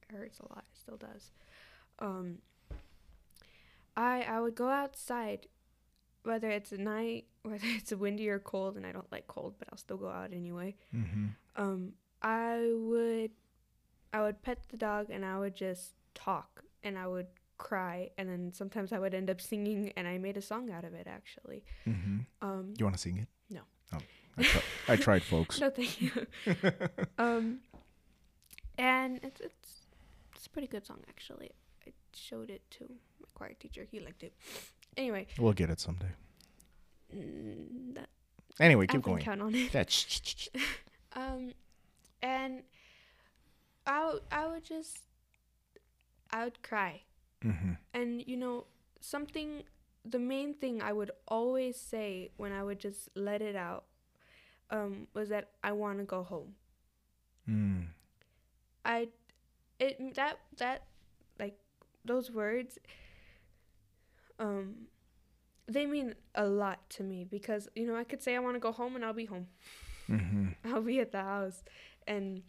[0.08, 0.64] It hurts a lot.
[0.72, 1.30] It still does.
[1.98, 2.38] Um,
[3.96, 5.46] I I would go outside,
[6.22, 9.68] whether it's at night, whether it's windy or cold, and I don't like cold, but
[9.70, 10.76] I'll still go out anyway.
[10.94, 11.26] mm-hmm.
[11.56, 11.92] Um,
[12.22, 13.30] I would,
[14.12, 17.26] I would pet the dog, and I would just talk, and I would
[17.68, 20.84] cry, and then sometimes I would end up singing, and I made a song out
[20.84, 21.62] of it actually.
[21.86, 22.18] Mm-hmm.
[22.46, 23.28] Um, You want to sing it?
[23.50, 23.60] No.
[23.92, 23.98] Oh,
[24.38, 25.60] I, tri- I tried, folks.
[25.64, 26.10] no, thank you.
[27.18, 27.60] um,
[28.78, 29.70] and it's it's
[30.34, 31.50] it's a pretty good song actually.
[31.86, 32.84] I showed it to
[33.20, 33.84] my choir teacher.
[33.90, 34.32] He liked it.
[34.96, 36.12] Anyway, We'll get it someday.
[37.14, 38.08] mm, that,
[38.58, 39.22] Anyway, keep going.
[39.22, 39.72] count on it.
[39.72, 40.48] That's
[41.12, 41.52] Um,
[42.22, 42.62] and
[43.86, 44.98] I I would just
[46.30, 47.02] I would cry,
[47.44, 47.72] mm-hmm.
[47.94, 48.66] and you know
[49.00, 49.64] something.
[50.02, 53.84] The main thing I would always say when I would just let it out,
[54.70, 56.54] um, was that I want to go home.
[57.48, 57.86] mm.
[58.84, 59.08] I
[59.78, 60.84] it that that
[61.38, 61.58] like
[62.04, 62.78] those words
[64.38, 64.86] um
[65.66, 68.60] they mean a lot to me because you know I could say I want to
[68.60, 69.46] go home and I'll be home.
[70.08, 70.48] Mm-hmm.
[70.74, 71.62] I'll be at the house
[72.06, 72.42] and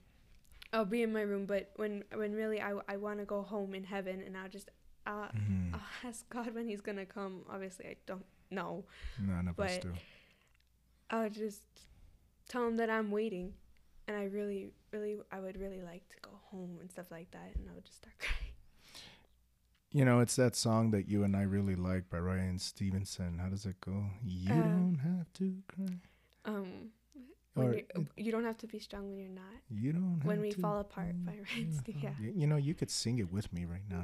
[0.73, 3.75] I'll be in my room but when when really I I want to go home
[3.75, 4.69] in heaven and I'll just
[5.07, 5.75] uh, Mm-hmm.
[5.75, 7.41] I'll ask God when he's going to come.
[7.49, 8.83] Obviously I don't know.
[9.19, 9.93] None of us but- do.
[11.09, 11.61] I'll just
[12.47, 13.53] tell him that I'm waiting
[14.07, 17.51] and I really really I would really like to go home and stuff like that
[17.55, 18.53] and I would just start crying.
[19.93, 23.39] You know, it's that song that you and I really like by Ryan Stevenson.
[23.39, 24.05] How does it go?
[24.23, 25.97] You Uh, don't have to cry.
[26.45, 26.91] Um,
[27.53, 27.81] when Or
[28.17, 29.43] you don't have to be strong when you're not.
[29.69, 32.11] You don't When we to fall apart by Ryan Ste- yeah.
[32.21, 34.01] You, you know, you could sing it with me right now.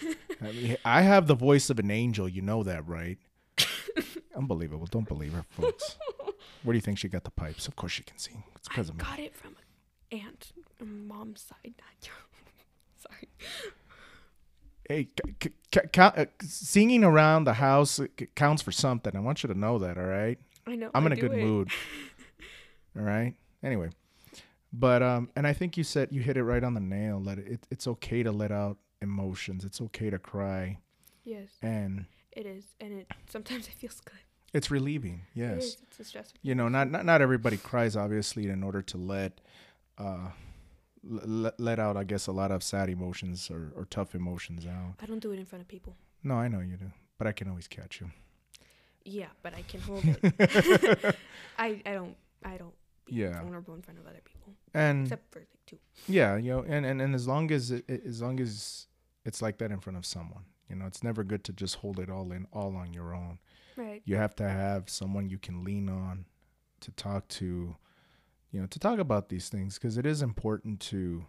[0.00, 0.08] you
[0.40, 0.48] know.
[0.48, 2.28] I, mean, I have the voice of an angel.
[2.28, 3.18] You know that, right?
[4.36, 4.86] Unbelievable.
[4.86, 5.96] Don't believe her, folks.
[6.62, 7.66] Where do you think she got the pipes?
[7.68, 8.44] Of course she can sing.
[8.56, 9.04] It's I because of me.
[9.04, 9.56] got it from
[10.10, 10.52] aunt,
[10.84, 11.74] mom's side.
[11.78, 12.14] Not your.
[12.98, 13.28] Sorry.
[14.88, 15.08] Hey,
[15.42, 19.14] c- c- c- uh, singing around the house uh, c- counts for something.
[19.16, 20.38] I want you to know that, all right?
[20.66, 20.90] I know.
[20.94, 21.44] I'm I in a good it.
[21.44, 21.70] mood.
[22.96, 23.34] All right.
[23.62, 23.90] Anyway,
[24.72, 27.20] but um, and I think you said you hit it right on the nail.
[27.20, 29.64] That it, it's okay to let out emotions.
[29.64, 30.78] It's okay to cry,
[31.24, 34.18] Yes, and It is, and it sometimes it feels good.
[34.52, 35.22] It's relieving.
[35.34, 35.64] Yes.
[35.64, 35.76] is.
[35.82, 36.32] It's a stress.
[36.42, 39.40] You know, not not not everybody cries obviously in order to let
[39.98, 40.30] uh
[41.04, 44.94] let, let out I guess a lot of sad emotions or, or tough emotions out.
[45.00, 45.96] I don't do it in front of people.
[46.22, 48.10] No, I know you do, but I can always catch you.
[49.04, 51.16] Yeah, but I can hold it.
[51.58, 52.74] I I don't I don't
[53.08, 53.40] Yeah.
[53.40, 55.78] vulnerable in front of other people And except for like two.
[56.08, 58.86] yeah, you know, and, and, and as long as it, it- as long as
[59.24, 61.98] it's like that in front of someone, you know, it's never good to just hold
[62.00, 63.38] it all in all on your own.
[63.76, 64.02] Right.
[64.04, 66.24] You have to have someone you can lean on
[66.80, 67.76] to talk to,
[68.50, 71.24] you know, to talk about these things because it is important to,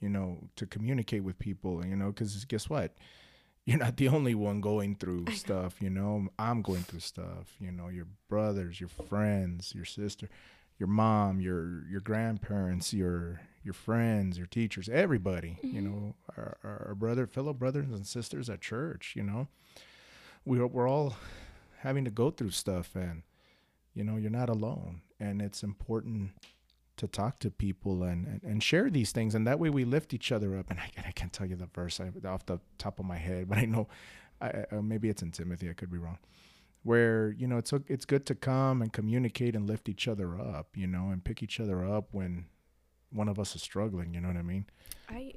[0.00, 2.94] you know, to communicate with people, you know, because guess what?
[3.64, 6.28] You're not the only one going through stuff, you know.
[6.38, 10.28] I'm going through stuff, you know, your brothers, your friends, your sister,
[10.82, 15.84] your mom, your your grandparents, your your friends, your teachers, everybody, you Mhm.
[15.84, 19.46] know, our, our brother, fellow brothers and sisters at church, you know.
[20.44, 21.14] We're we're all
[21.78, 23.22] having to go through stuff and
[23.94, 25.02] you know, you're not alone.
[25.20, 26.30] And it's important
[26.96, 29.34] to talk to people and, and, and share these things.
[29.36, 30.68] And that way we lift each other up.
[30.70, 33.48] And I, I can't tell you the verse I, off the top of my head
[33.48, 33.86] but I know
[34.40, 35.70] I, I- uh, maybe it's in Timothy.
[35.70, 36.18] I could be wrong
[36.82, 40.68] where you know it's it's good to come and communicate and lift each other up
[40.74, 42.46] you know and pick each other up when
[43.10, 44.66] one of us is struggling you know what I mean
[45.08, 45.32] I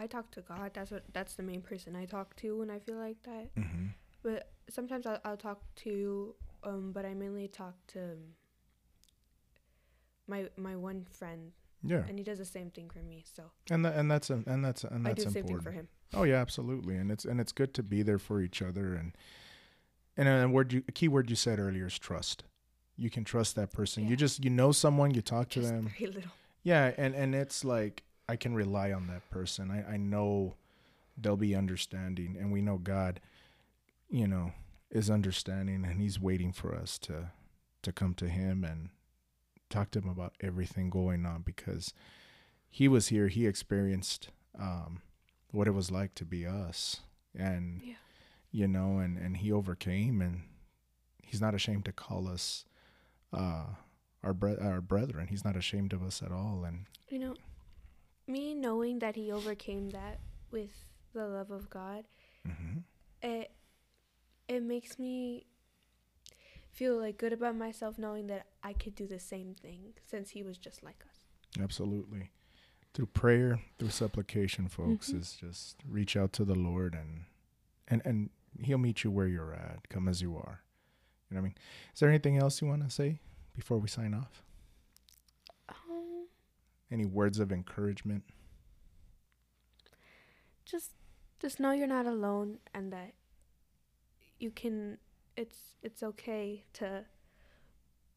[0.00, 0.70] I talk to God.
[0.72, 3.54] That's what that's the main person I talk to when I feel like that.
[3.54, 3.88] mm-hmm.
[4.22, 8.18] But sometimes I'll, I'll talk to um but I mainly talk to um,
[10.26, 13.24] my my one friend yeah and he does the same thing for me.
[13.30, 15.64] So and that, and that's a, and that's and I that's do the same important
[15.64, 15.88] thing for him.
[16.14, 19.12] Oh yeah, absolutely, and it's and it's good to be there for each other, and
[20.16, 22.44] and a word you a key word you said earlier is trust.
[22.96, 24.06] You can trust that person.
[24.06, 25.90] You just you know someone, you talk to Just them.
[25.98, 26.30] very little.
[26.62, 29.70] Yeah, and and it's like I can rely on that person.
[29.70, 30.54] I I know
[31.16, 33.20] they'll be understanding, and we know God,
[34.10, 34.52] you know,
[34.90, 37.30] is understanding, and He's waiting for us to
[37.82, 38.90] to come to Him and
[39.70, 41.94] talk to Him about everything going on because
[42.68, 43.28] He was here.
[43.28, 45.00] He experienced um,
[45.52, 47.00] what it was like to be us,
[47.34, 47.94] and Yeah.
[48.50, 50.42] You know, and and He overcame, and
[51.22, 52.64] He's not ashamed to call us.
[53.32, 53.64] Uh,
[54.22, 55.28] our bre- our brethren.
[55.28, 57.34] He's not ashamed of us at all, and You know,
[58.26, 60.84] me knowing that he overcame that with
[61.14, 62.04] the love of God,
[62.46, 62.82] mhm.
[63.22, 63.50] it
[64.48, 65.46] it makes me
[66.72, 70.42] feel like good about myself knowing that I could do the same thing since he
[70.42, 71.60] was just like us.
[71.62, 72.30] absolutely
[72.92, 75.20] through prayer, through supplication, folks, Mhm.
[75.20, 77.24] is just reach out to the Lord and
[77.88, 78.30] and and
[78.62, 79.88] He'll meet you where you're at.
[79.88, 80.60] Come as you are.
[81.30, 81.54] You know what I mean?
[81.94, 83.20] Is there anything else you want to say
[83.54, 84.42] before we sign off?
[85.68, 86.26] Um,
[86.90, 88.24] Any words of encouragement?
[90.64, 90.92] just
[91.40, 93.14] just know you're not alone and that
[94.38, 94.98] you can
[95.36, 97.04] it's it's okay to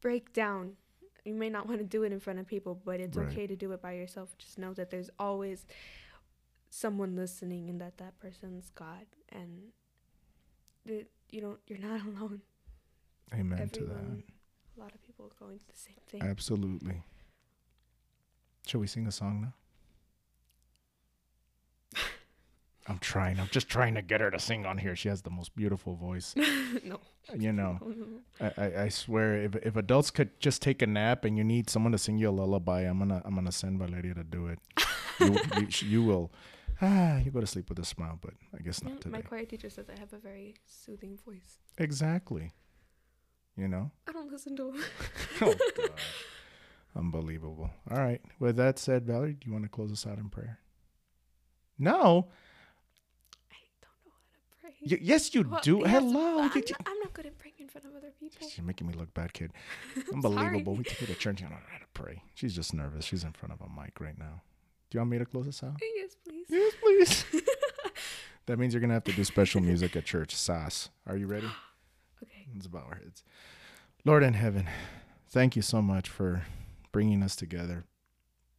[0.00, 0.72] break down.
[1.24, 3.28] You may not want to do it in front of people, but it's Right.
[3.28, 4.36] okay to do it by yourself.
[4.38, 5.64] Just know that there's always
[6.68, 9.72] someone listening and that that person's God and
[10.86, 12.40] that you don't you're not alone.
[13.32, 13.96] Amen to that.
[14.76, 16.22] A lot of people are going through the same thing.
[16.22, 17.02] Absolutely.
[18.66, 19.52] Shall we sing a song
[21.94, 22.00] now?
[22.86, 23.38] I'm trying.
[23.40, 24.94] I'm just trying to get her to sing on here.
[24.96, 26.34] She has the most beautiful voice.
[26.84, 26.96] no.
[27.30, 28.50] Uh, you know, No, no, no.
[28.58, 31.70] I, I, I swear, if if adults could just take a nap and you need
[31.70, 34.58] someone to sing you a lullaby, I'm gonna I'm gonna send Valeria to do it.
[35.20, 36.30] you, you, you will.
[36.86, 39.10] Ah, you go to sleep with a smile, but I guess not today.
[39.10, 41.58] my choir teacher says I have a very soothing voice.
[41.78, 42.52] Exactly.
[43.56, 43.90] You know.
[44.08, 44.82] I don't listen to him.
[45.40, 45.88] Oh gosh.
[46.96, 47.70] Unbelievable.
[47.90, 48.20] All right.
[48.38, 50.58] With that said, Valerie, do you want to close us out in prayer?
[51.78, 52.28] No.
[53.50, 54.12] I don't know
[54.62, 54.96] how to pray.
[54.98, 55.78] Y- yes, you Well, do.
[55.80, 56.38] yes, Hello.
[56.40, 58.46] I'm, You- not, I'm not good at praying in front of other people.
[58.48, 59.52] She's making me look bad, kid.
[60.12, 60.74] Unbelievable.
[60.76, 61.40] We took her to church.
[61.40, 62.22] You don't know how to pray.
[62.34, 63.04] She's just nervous.
[63.04, 64.42] She's in front of a mic right now.
[64.94, 65.74] Do you want me to close us out?
[65.82, 66.46] Yes, please.
[66.48, 67.42] Yes, please.
[68.46, 70.36] that means you're gonna have to do special music at church.
[70.36, 70.88] Sass.
[71.04, 71.48] Are you ready?
[72.22, 72.46] Okay.
[72.54, 73.24] Let's bow our heads.
[74.04, 74.68] Lord in heaven,
[75.28, 76.46] thank you so much for
[76.92, 77.84] bringing us together.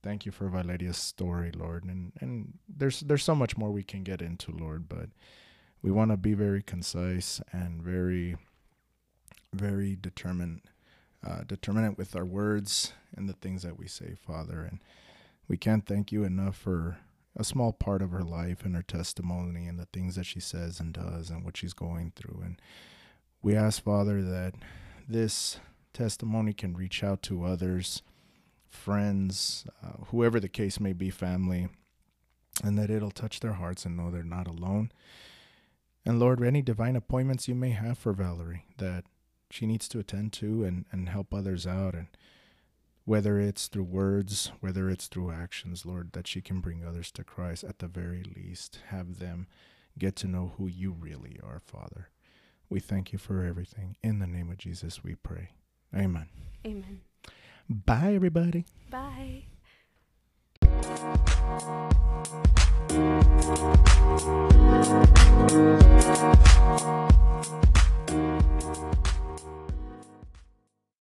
[0.03, 1.85] Thank you for Valeria's story, Lord.
[1.85, 5.11] And and there's there's so much more we can get into, Lord, but
[5.81, 8.35] we want to be very concise and very
[9.53, 10.63] very determined
[11.25, 14.67] uh, determinate with our words and the things that we say, Father.
[14.69, 14.81] And
[15.47, 16.97] we can't thank you enough for
[17.37, 20.79] a small part of her life and her testimony and the things that she says
[20.79, 22.41] and does and what she's going through.
[22.43, 22.61] And
[23.41, 24.53] we ask, Father, that
[25.07, 25.59] this
[25.93, 28.01] testimony can reach out to others,
[28.67, 31.67] friends, uh, whoever the case may be, family,
[32.63, 34.91] and that it'll touch their hearts and know they're not alone.
[36.05, 39.05] And Lord, any divine appointments you may have for Valerie that
[39.49, 42.07] she needs to attend to and, and help others out and
[43.05, 47.23] whether it's through words, whether it's through actions, Lord, that she can bring others to
[47.23, 48.79] Christ at the very least.
[48.87, 49.47] Have them
[49.97, 52.09] get to know who you really are, Father.
[52.67, 53.95] We thank you for everything.
[54.03, 55.49] In the name of Jesus, we pray.
[55.95, 56.27] Amen.
[56.65, 57.01] Amen.
[57.69, 58.65] Bye, everybody.
[58.89, 59.43] Bye.